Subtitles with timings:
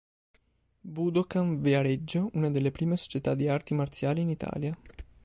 [0.93, 4.75] Budokan Viareggio, una delle prime società di arti marziali in Italia.